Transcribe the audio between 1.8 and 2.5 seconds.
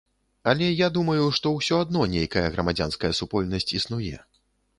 адно нейкая